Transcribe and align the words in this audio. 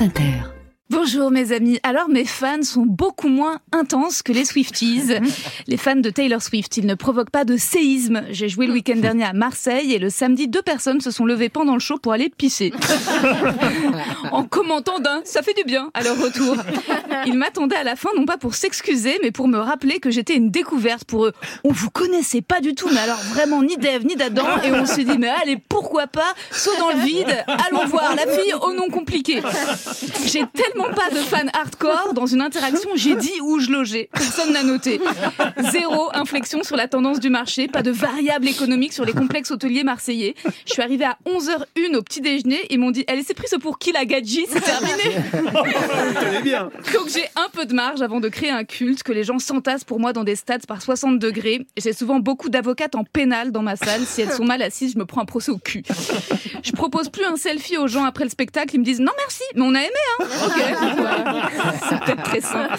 France 0.00 0.18
Inter. 0.18 0.59
Bonjour 0.90 1.30
mes 1.30 1.52
amis. 1.52 1.78
Alors 1.84 2.08
mes 2.08 2.24
fans 2.24 2.64
sont 2.64 2.84
beaucoup 2.84 3.28
moins 3.28 3.60
intenses 3.70 4.22
que 4.22 4.32
les 4.32 4.44
Swifties. 4.44 5.20
Les 5.68 5.76
fans 5.76 5.94
de 5.94 6.10
Taylor 6.10 6.42
Swift, 6.42 6.76
ils 6.78 6.86
ne 6.86 6.94
provoquent 6.94 7.30
pas 7.30 7.44
de 7.44 7.56
séisme. 7.56 8.22
J'ai 8.30 8.48
joué 8.48 8.66
le 8.66 8.72
week-end 8.72 8.96
dernier 8.96 9.22
à 9.22 9.32
Marseille 9.32 9.92
et 9.92 10.00
le 10.00 10.10
samedi, 10.10 10.48
deux 10.48 10.62
personnes 10.62 11.00
se 11.00 11.12
sont 11.12 11.24
levées 11.24 11.48
pendant 11.48 11.74
le 11.74 11.78
show 11.78 11.96
pour 11.98 12.12
aller 12.12 12.28
pisser. 12.28 12.72
en 14.32 14.42
commentant 14.42 14.98
d'un, 14.98 15.20
ça 15.24 15.42
fait 15.42 15.54
du 15.54 15.62
bien 15.62 15.90
à 15.94 16.02
leur 16.02 16.20
retour. 16.20 16.56
Ils 17.24 17.34
m'attendaient 17.34 17.76
à 17.76 17.84
la 17.84 17.94
fin, 17.94 18.10
non 18.16 18.24
pas 18.24 18.36
pour 18.36 18.54
s'excuser, 18.56 19.16
mais 19.22 19.30
pour 19.30 19.46
me 19.46 19.58
rappeler 19.58 20.00
que 20.00 20.10
j'étais 20.10 20.34
une 20.34 20.50
découverte 20.50 21.04
pour 21.04 21.26
eux. 21.26 21.32
On 21.62 21.70
vous 21.70 21.90
connaissait 21.90 22.42
pas 22.42 22.60
du 22.60 22.74
tout, 22.74 22.88
mais 22.92 23.00
alors 23.00 23.20
vraiment 23.32 23.62
ni 23.62 23.76
d'Ève 23.76 24.04
ni 24.04 24.16
d'Adam. 24.16 24.46
Et 24.64 24.72
on 24.72 24.86
s'est 24.86 25.04
dit, 25.04 25.18
mais 25.18 25.30
allez, 25.42 25.56
pourquoi 25.68 26.08
pas, 26.08 26.34
saut 26.50 26.76
dans 26.80 26.90
le 26.90 27.04
vide, 27.04 27.44
allons 27.46 27.86
voir 27.86 28.16
la 28.16 28.26
fille 28.26 28.54
au 28.54 28.72
nom 28.72 28.88
compliqué. 28.88 29.40
J'ai 30.26 30.44
tellement 30.52 30.79
pas 30.82 31.10
de 31.10 31.16
fans 31.16 31.46
hardcore. 31.52 32.14
Dans 32.14 32.26
une 32.26 32.40
interaction, 32.40 32.90
j'ai 32.94 33.16
dit 33.16 33.32
où 33.42 33.58
je 33.58 33.70
logeais. 33.70 34.08
Personne 34.12 34.52
n'a 34.52 34.62
noté. 34.62 35.00
Zéro 35.70 36.10
inflexion 36.14 36.62
sur 36.62 36.76
la 36.76 36.88
tendance 36.88 37.20
du 37.20 37.30
marché. 37.30 37.68
Pas 37.68 37.82
de 37.82 37.90
variable 37.90 38.48
économique 38.48 38.92
sur 38.92 39.04
les 39.04 39.12
complexes 39.12 39.50
hôteliers 39.50 39.84
marseillais. 39.84 40.34
Je 40.66 40.72
suis 40.72 40.82
arrivée 40.82 41.04
à 41.04 41.18
11h01 41.26 41.96
au 41.96 42.02
petit 42.02 42.20
déjeuner. 42.20 42.60
Ils 42.70 42.78
m'ont 42.78 42.90
dit, 42.90 43.04
elle 43.08 43.22
s'est 43.24 43.34
prise 43.34 43.54
pour 43.60 43.78
qui 43.78 43.92
la 43.92 44.04
gadji? 44.04 44.46
C'est 44.48 44.60
terminé. 44.60 45.16
bien. 46.42 46.70
Donc 46.92 47.08
j'ai 47.08 47.24
un 47.36 47.48
peu 47.52 47.66
de 47.66 47.74
marge 47.74 48.02
avant 48.02 48.20
de 48.20 48.28
créer 48.28 48.50
un 48.50 48.64
culte 48.64 49.02
que 49.02 49.12
les 49.12 49.24
gens 49.24 49.38
s'entassent 49.38 49.84
pour 49.84 50.00
moi 50.00 50.12
dans 50.12 50.24
des 50.24 50.36
stades 50.36 50.66
par 50.66 50.82
60 50.82 51.18
degrés. 51.18 51.66
J'ai 51.76 51.92
souvent 51.92 52.20
beaucoup 52.20 52.48
d'avocates 52.48 52.94
en 52.94 53.04
pénal 53.04 53.52
dans 53.52 53.62
ma 53.62 53.76
salle. 53.76 54.02
Si 54.04 54.22
elles 54.22 54.32
sont 54.32 54.44
mal 54.44 54.62
assises, 54.62 54.92
je 54.94 54.98
me 54.98 55.06
prends 55.06 55.20
un 55.20 55.26
procès 55.26 55.50
au 55.50 55.58
cul. 55.58 55.82
Je 56.62 56.72
propose 56.72 57.08
plus 57.08 57.24
un 57.24 57.36
selfie 57.36 57.76
aux 57.78 57.88
gens 57.88 58.04
après 58.04 58.24
le 58.24 58.30
spectacle. 58.30 58.74
Ils 58.74 58.80
me 58.80 58.84
disent 58.84 59.00
non 59.00 59.12
merci, 59.18 59.42
mais 59.54 59.62
on 59.62 59.74
a 59.74 59.80
aimé. 59.80 59.90
Hein. 60.20 60.24
Ok. 60.46 60.69
C'est 61.88 62.00
peut-être 62.00 62.22
très 62.22 62.40
simple. 62.40 62.78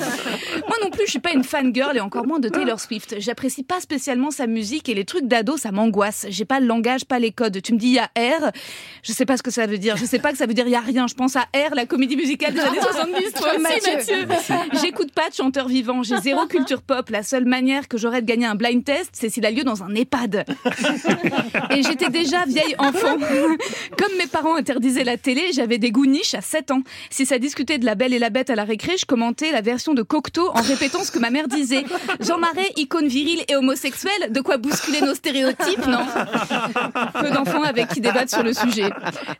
Moi 0.67 0.77
non 0.83 0.89
plus, 0.89 1.05
je 1.05 1.11
suis 1.11 1.19
pas 1.19 1.31
une 1.31 1.43
fan 1.43 1.73
girl 1.73 1.95
et 1.95 1.99
encore 1.99 2.25
moins 2.25 2.39
de 2.39 2.49
Taylor 2.49 2.79
Swift. 2.79 3.15
J'apprécie 3.19 3.63
pas 3.63 3.79
spécialement 3.79 4.31
sa 4.31 4.47
musique 4.47 4.89
et 4.89 4.93
les 4.93 5.05
trucs 5.05 5.25
d'ado, 5.25 5.57
ça 5.57 5.71
m'angoisse. 5.71 6.25
J'ai 6.29 6.45
pas 6.45 6.59
le 6.59 6.67
langage, 6.67 7.05
pas 7.05 7.19
les 7.19 7.31
codes. 7.31 7.61
Tu 7.61 7.73
me 7.73 7.77
dis 7.77 7.87
il 7.87 7.93
y 7.93 7.99
a 7.99 8.09
R, 8.17 8.51
je 9.03 9.11
sais 9.11 9.25
pas 9.25 9.37
ce 9.37 9.43
que 9.43 9.51
ça 9.51 9.65
veut 9.65 9.77
dire. 9.77 9.97
Je 9.97 10.05
sais 10.05 10.19
pas 10.19 10.31
que 10.31 10.37
ça 10.37 10.45
veut 10.45 10.53
dire 10.53 10.65
il 10.67 10.71
y 10.71 10.75
a 10.75 10.81
rien. 10.81 11.07
Je 11.07 11.15
pense 11.15 11.35
à 11.35 11.41
R, 11.55 11.75
la 11.75 11.85
comédie 11.85 12.15
musicale 12.15 12.53
des 12.53 12.59
années 12.59 12.81
70. 12.81 13.33
Toi 13.33 13.49
aussi, 13.53 13.61
Mathieu. 13.61 14.27
J'écoute 14.81 14.90
pas 15.21 15.29
de 15.29 15.35
chanteur 15.35 15.67
vivant. 15.67 16.01
J'ai 16.01 16.17
zéro 16.17 16.45
culture 16.49 16.81
pop. 16.81 17.11
La 17.11 17.21
seule 17.21 17.45
manière 17.45 17.87
que 17.87 17.95
j'aurais 17.95 18.23
de 18.23 18.25
gagner 18.25 18.47
un 18.47 18.55
blind 18.55 18.83
test, 18.83 19.11
c'est 19.13 19.29
s'il 19.29 19.45
a 19.45 19.51
lieu 19.51 19.63
dans 19.63 19.83
un 19.83 19.93
EHPAD. 19.93 20.45
Et 21.69 21.83
j'étais 21.83 22.09
déjà 22.09 22.43
vieille 22.45 22.73
enfant. 22.79 23.17
Comme 23.99 24.17
mes 24.17 24.25
parents 24.25 24.55
interdisaient 24.55 25.03
la 25.03 25.17
télé, 25.17 25.51
j'avais 25.53 25.77
des 25.77 25.91
goûts 25.91 26.07
niches 26.07 26.33
à 26.33 26.41
7 26.41 26.71
ans. 26.71 26.81
Si 27.11 27.27
ça 27.27 27.37
discutait 27.37 27.77
de 27.77 27.85
la 27.85 27.93
belle 27.93 28.15
et 28.15 28.19
la 28.19 28.31
bête 28.31 28.49
à 28.49 28.55
la 28.55 28.63
récré, 28.63 28.97
je 28.97 29.05
commentais 29.05 29.51
la 29.51 29.61
version 29.61 29.93
de 29.93 30.01
Cocteau 30.01 30.49
en 30.55 30.61
répétant 30.61 31.03
ce 31.03 31.11
que 31.11 31.19
ma 31.19 31.29
mère 31.29 31.47
disait. 31.47 31.83
Jean 32.19 32.39
Marais, 32.39 32.71
icône 32.77 33.07
virile 33.07 33.43
et 33.47 33.55
homosexuelle, 33.55 34.31
de 34.31 34.41
quoi 34.41 34.57
bousculer 34.57 35.01
nos 35.01 35.13
stéréotypes, 35.13 35.85
non? 35.85 36.03
Peu 37.21 37.29
d'enfants 37.29 37.61
avec 37.61 37.89
qui 37.89 38.01
débattent 38.01 38.31
sur 38.31 38.41
le 38.41 38.53
sujet. 38.53 38.89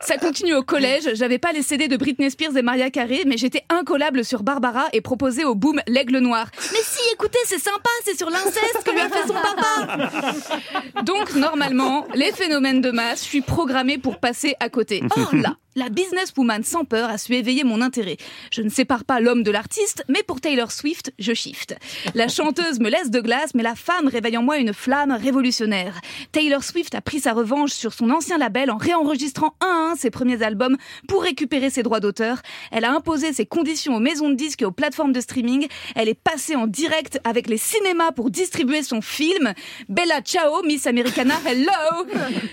Ça 0.00 0.16
continue 0.16 0.54
au 0.54 0.62
collège, 0.62 1.10
j'avais 1.14 1.38
pas 1.38 1.50
les 1.50 1.62
CD 1.62 1.88
de 1.88 1.96
Britney 1.96 2.30
Spears 2.30 2.56
et 2.56 2.62
Maria 2.62 2.88
Carey, 2.90 3.22
mais 3.26 3.36
j'étais 3.36 3.64
incollable 3.68 4.24
sur 4.24 4.44
Barbara 4.44 4.84
et 4.92 5.00
proposais 5.00 5.42
au 5.44 5.56
l'aigle 5.86 6.18
noir. 6.18 6.46
Mais 6.72 6.78
si, 6.82 7.00
écoutez, 7.12 7.38
c'est 7.46 7.58
sympa, 7.58 7.88
c'est 8.04 8.16
sur 8.16 8.30
l'inceste 8.30 8.82
que 8.84 8.90
lui 8.90 9.00
a 9.00 9.08
fait 9.08 9.26
son 9.26 9.34
papa 9.34 11.02
Donc, 11.02 11.34
normalement, 11.34 12.06
les 12.14 12.32
phénomènes 12.32 12.80
de 12.80 12.90
masse, 12.90 13.20
je 13.24 13.28
suis 13.28 13.40
programmée 13.40 13.98
pour 13.98 14.18
passer 14.18 14.54
à 14.60 14.68
côté. 14.68 15.02
Or 15.16 15.34
là, 15.34 15.56
la 15.74 15.88
businesswoman 15.88 16.62
sans 16.62 16.84
peur 16.84 17.08
a 17.08 17.18
su 17.18 17.34
éveiller 17.34 17.64
mon 17.64 17.80
intérêt. 17.80 18.16
Je 18.50 18.62
ne 18.62 18.68
sépare 18.68 19.04
pas 19.04 19.20
l'homme 19.20 19.42
de 19.42 19.50
l'artiste, 19.50 20.04
mais 20.08 20.22
pour 20.22 20.40
Taylor 20.40 20.70
Swift, 20.70 21.12
je 21.18 21.32
shift. 21.32 21.76
La 22.14 22.28
chanteuse 22.28 22.78
me 22.80 22.90
laisse 22.90 23.10
de 23.10 23.20
glace, 23.20 23.54
mais 23.54 23.62
la 23.62 23.74
femme 23.74 24.08
réveille 24.08 24.36
en 24.36 24.42
moi 24.42 24.58
une 24.58 24.72
flamme 24.72 25.12
révolutionnaire. 25.12 26.00
Taylor 26.32 26.62
Swift 26.62 26.94
a 26.94 27.00
pris 27.00 27.20
sa 27.20 27.32
revanche 27.32 27.72
sur 27.72 27.92
son 27.92 28.10
ancien 28.10 28.38
label 28.38 28.70
en 28.70 28.76
réenregistrant 28.76 29.54
un 29.60 29.66
à 29.66 29.92
un 29.92 29.96
ses 29.96 30.10
premiers 30.10 30.42
albums 30.42 30.76
pour 31.08 31.22
récupérer 31.22 31.70
ses 31.70 31.82
droits 31.82 32.00
d'auteur. 32.00 32.42
Elle 32.70 32.84
a 32.84 32.92
imposé 32.92 33.32
ses 33.32 33.46
conditions 33.46 33.96
aux 33.96 34.00
maisons 34.00 34.28
de 34.28 34.34
disques 34.34 34.62
et 34.62 34.66
aux 34.66 34.72
plateformes 34.72 35.12
de 35.12 35.20
streaming. 35.20 35.66
Elle 35.94 36.08
est 36.08 36.14
passée 36.14 36.56
en 36.56 36.66
direct 36.66 37.20
avec 37.24 37.48
les 37.48 37.56
cinémas 37.56 38.12
pour 38.12 38.30
distribuer 38.30 38.82
son 38.82 39.00
film. 39.00 39.52
Bella 39.88 40.20
Ciao, 40.20 40.62
Miss 40.64 40.86
Americana, 40.86 41.34
hello! 41.46 42.06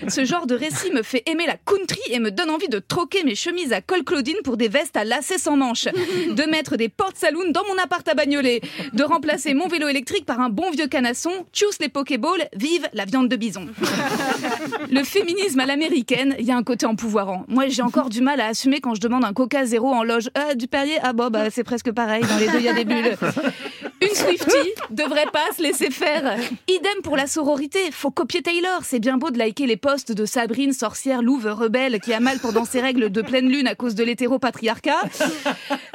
Ce 0.08 0.24
genre 0.24 0.46
de 0.46 0.54
récit 0.54 0.90
me 0.92 1.02
fait 1.02 1.22
aimer 1.26 1.46
la 1.46 1.56
country 1.56 2.00
et 2.10 2.18
me 2.18 2.30
donne 2.30 2.50
envie 2.50 2.68
de 2.68 2.78
troquer 3.10 3.24
mes 3.24 3.34
chemises 3.34 3.72
à 3.72 3.80
col 3.80 4.04
Claudine 4.04 4.36
pour 4.44 4.56
des 4.56 4.68
vestes 4.68 4.96
à 4.96 5.04
lacets 5.04 5.38
sans 5.38 5.56
manches, 5.56 5.88
de 6.30 6.50
mettre 6.50 6.76
des 6.76 6.88
portes 6.88 7.16
saloon 7.16 7.50
dans 7.50 7.64
mon 7.66 7.76
appart 7.82 8.06
à 8.06 8.14
Bagnolet, 8.14 8.60
de 8.92 9.02
remplacer 9.02 9.52
mon 9.52 9.66
vélo 9.66 9.88
électrique 9.88 10.24
par 10.24 10.40
un 10.40 10.48
bon 10.48 10.70
vieux 10.70 10.86
canasson, 10.86 11.30
tchuss 11.52 11.78
les 11.80 11.88
pokéballs, 11.88 12.48
vive 12.54 12.88
la 12.92 13.04
viande 13.04 13.28
de 13.28 13.36
bison. 13.36 13.66
Le 14.90 15.02
féminisme 15.02 15.58
à 15.60 15.66
l'américaine, 15.66 16.36
il 16.38 16.44
y 16.44 16.52
a 16.52 16.56
un 16.56 16.62
côté 16.62 16.86
empouvoirant. 16.86 17.44
Moi, 17.48 17.68
j'ai 17.68 17.82
encore 17.82 18.10
du 18.10 18.20
mal 18.20 18.40
à 18.40 18.46
assumer 18.46 18.80
quand 18.80 18.94
je 18.94 19.00
demande 19.00 19.24
un 19.24 19.32
coca 19.32 19.64
zéro 19.64 19.88
en 19.92 20.04
loge. 20.04 20.30
Euh, 20.38 20.54
du 20.54 20.68
Perrier? 20.68 20.98
Ah 21.02 21.12
bon, 21.12 21.30
bah, 21.30 21.50
c'est 21.50 21.64
presque 21.64 21.90
pareil, 21.90 22.22
dans 22.22 22.38
les 22.38 22.46
deux, 22.48 22.58
il 22.58 22.64
y 22.64 22.68
a 22.68 22.74
des 22.74 22.84
bulles. 22.84 23.16
Une 24.10 24.16
Swiftie 24.16 24.74
devrait 24.90 25.26
pas 25.32 25.46
se 25.56 25.62
laisser 25.62 25.90
faire. 25.90 26.36
Idem 26.68 27.02
pour 27.02 27.16
la 27.16 27.26
sororité, 27.26 27.90
faut 27.92 28.10
copier 28.10 28.42
Taylor. 28.42 28.80
C'est 28.82 28.98
bien 28.98 29.16
beau 29.16 29.30
de 29.30 29.38
liker 29.38 29.66
les 29.66 29.76
posts 29.76 30.12
de 30.12 30.24
Sabrine, 30.24 30.72
sorcière, 30.72 31.22
louve, 31.22 31.46
rebelle, 31.46 32.00
qui 32.00 32.12
a 32.12 32.20
mal 32.20 32.38
pendant 32.38 32.64
ses 32.64 32.80
règles 32.80 33.10
de 33.10 33.22
pleine 33.22 33.48
lune 33.48 33.66
à 33.66 33.74
cause 33.74 33.94
de 33.94 34.02
l'hétéropatriarcat. 34.02 35.02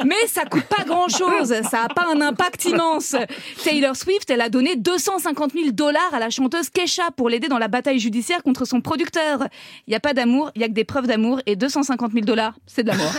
Mais 0.05 0.15
ça 0.27 0.45
coûte 0.45 0.65
pas 0.65 0.83
grand 0.85 1.09
chose, 1.09 1.53
ça 1.69 1.83
a 1.83 1.87
pas 1.89 2.05
un 2.13 2.21
impact 2.21 2.65
immense. 2.65 3.15
Taylor 3.63 3.95
Swift, 3.95 4.29
elle 4.29 4.41
a 4.41 4.49
donné 4.49 4.75
250 4.75 5.53
000 5.53 5.71
dollars 5.71 6.13
à 6.13 6.19
la 6.19 6.29
chanteuse 6.29 6.69
Kesha 6.69 7.11
pour 7.15 7.29
l'aider 7.29 7.47
dans 7.47 7.57
la 7.57 7.67
bataille 7.67 7.99
judiciaire 7.99 8.43
contre 8.43 8.65
son 8.65 8.81
producteur. 8.81 9.47
Il 9.87 9.93
y 9.93 9.95
a 9.95 9.99
pas 9.99 10.13
d'amour, 10.13 10.51
il 10.55 10.61
y 10.61 10.63
a 10.63 10.67
que 10.67 10.73
des 10.73 10.85
preuves 10.85 11.07
d'amour 11.07 11.41
et 11.45 11.55
250 11.55 12.13
000 12.13 12.25
dollars, 12.25 12.55
c'est 12.65 12.83
de 12.83 12.89
l'amour. 12.89 13.11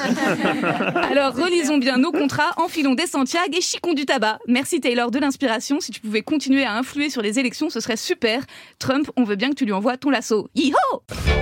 Alors 1.10 1.34
relisons 1.34 1.78
bien 1.78 1.98
nos 1.98 2.12
contrats, 2.12 2.52
enfilons 2.56 2.94
des 2.94 3.06
Santiago 3.06 3.56
et 3.56 3.60
chicons 3.60 3.92
du 3.92 4.06
tabac. 4.06 4.38
Merci 4.46 4.80
Taylor 4.86 5.10
de 5.10 5.18
l'inspiration. 5.18 5.80
Si 5.80 5.90
tu 5.90 6.00
pouvais 6.00 6.22
continuer 6.22 6.62
à 6.62 6.76
influer 6.76 7.10
sur 7.10 7.20
les 7.20 7.40
élections, 7.40 7.70
ce 7.70 7.80
serait 7.80 7.96
super. 7.96 8.44
Trump, 8.78 9.10
on 9.16 9.24
veut 9.24 9.34
bien 9.34 9.50
que 9.50 9.56
tu 9.56 9.64
lui 9.64 9.72
envoies 9.72 9.96
ton 9.96 10.10
lasso. 10.10 10.48
Yeehaw 10.54 11.35